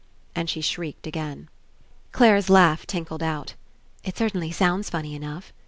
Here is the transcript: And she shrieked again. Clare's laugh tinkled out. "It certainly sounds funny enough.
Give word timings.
And 0.33 0.49
she 0.49 0.61
shrieked 0.61 1.05
again. 1.05 1.47
Clare's 2.11 2.49
laugh 2.49 2.87
tinkled 2.87 3.21
out. 3.21 3.53
"It 4.03 4.17
certainly 4.17 4.49
sounds 4.51 4.89
funny 4.89 5.13
enough. 5.13 5.53